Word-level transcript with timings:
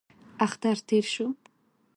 اختر 0.45 0.77
تېر 0.87 1.05
شو. 1.13 1.27